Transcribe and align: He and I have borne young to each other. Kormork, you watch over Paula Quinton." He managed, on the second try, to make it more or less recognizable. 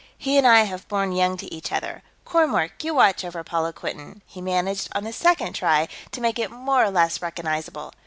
He 0.17 0.35
and 0.39 0.47
I 0.47 0.61
have 0.61 0.87
borne 0.87 1.11
young 1.11 1.37
to 1.37 1.53
each 1.53 1.71
other. 1.71 2.01
Kormork, 2.25 2.83
you 2.83 2.95
watch 2.95 3.23
over 3.23 3.43
Paula 3.43 3.71
Quinton." 3.71 4.23
He 4.25 4.41
managed, 4.41 4.87
on 4.93 5.03
the 5.03 5.13
second 5.13 5.53
try, 5.53 5.87
to 6.11 6.21
make 6.21 6.39
it 6.39 6.49
more 6.49 6.83
or 6.83 6.89
less 6.89 7.21
recognizable. 7.21 7.93